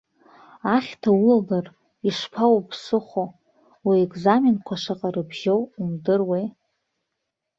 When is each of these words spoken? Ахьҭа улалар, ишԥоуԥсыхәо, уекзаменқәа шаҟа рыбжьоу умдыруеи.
Ахьҭа 0.75 1.11
улалар, 1.17 1.65
ишԥоуԥсыхәо, 2.07 3.25
уекзаменқәа 3.87 4.75
шаҟа 4.81 5.09
рыбжьоу 5.15 5.61
умдыруеи. 5.81 6.45